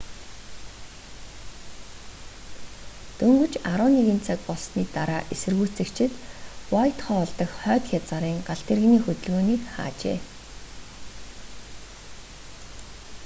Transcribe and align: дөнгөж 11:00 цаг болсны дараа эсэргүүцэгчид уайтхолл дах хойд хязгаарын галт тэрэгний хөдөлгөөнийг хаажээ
дөнгөж 3.19 3.57
11:00 3.71 4.23
цаг 4.27 4.39
болсны 4.49 4.83
дараа 4.95 5.21
эсэргүүцэгчид 5.33 6.11
уайтхолл 6.73 7.31
дах 7.39 7.51
хойд 7.61 7.83
хязгаарын 7.91 8.39
галт 8.47 8.63
тэрэгний 8.67 9.01
хөдөлгөөнийг 9.03 9.63
хаажээ 9.75 10.17